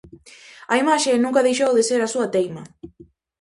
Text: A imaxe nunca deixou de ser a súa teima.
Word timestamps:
A 0.73 0.75
imaxe 0.83 1.21
nunca 1.23 1.45
deixou 1.47 1.71
de 1.77 1.83
ser 1.89 2.01
a 2.03 2.11
súa 2.13 2.27
teima. 2.35 2.63